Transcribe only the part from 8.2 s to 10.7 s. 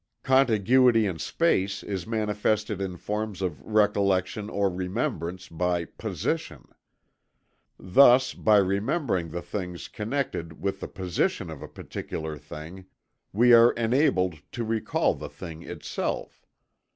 by remembering the things connected